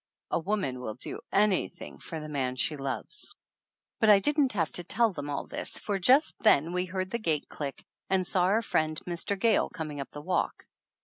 A 0.31 0.39
woman 0.39 0.79
will 0.81 0.95
do 0.95 1.19
anything 1.31 1.99
for 1.99 2.19
the 2.19 2.27
man 2.27 2.55
she 2.55 2.75
loves. 2.75 3.35
But 3.99 4.09
I 4.09 4.17
didn't 4.17 4.53
have 4.53 4.71
to 4.71 4.83
tell 4.83 5.13
them 5.13 5.29
all 5.29 5.45
this, 5.45 5.77
for 5.77 5.99
just 5.99 6.33
then 6.39 6.73
we 6.73 6.85
heard 6.85 7.11
the 7.11 7.19
gate 7.19 7.47
click 7.49 7.85
and 8.09 8.25
saw 8.25 8.45
our 8.45 8.63
friend, 8.63 8.99
Mr. 9.05 9.39
Gayle, 9.39 9.69
coming 9.69 9.99
up 10.01 10.09
the 10.09 10.19
walk. 10.21 10.65